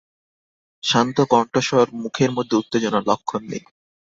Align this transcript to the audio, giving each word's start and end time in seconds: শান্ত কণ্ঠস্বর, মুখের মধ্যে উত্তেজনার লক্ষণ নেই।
শান্ত 0.83 1.17
কণ্ঠস্বর, 1.31 1.87
মুখের 2.01 2.31
মধ্যে 2.31 2.55
উত্তেজনার 2.57 3.03
লক্ষণ 3.07 3.41
নেই। 3.51 3.63